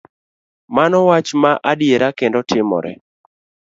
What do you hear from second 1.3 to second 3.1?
ma adiera kendo timore.